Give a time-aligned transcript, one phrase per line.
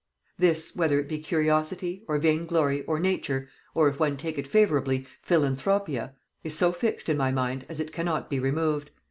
[0.39, 4.47] This, whether it be curiosity, or vain glory, or nature, or, if one take it
[4.47, 8.89] favorably, philanthropia, is so fixed in my mind as it cannot be removed.